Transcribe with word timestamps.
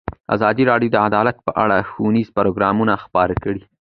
ازادي 0.35 0.63
راډیو 0.71 0.93
د 0.93 0.97
عدالت 1.07 1.37
په 1.45 1.51
اړه 1.63 1.77
ښوونیز 1.89 2.27
پروګرامونه 2.37 2.93
خپاره 3.03 3.33
کړي. 3.43 3.61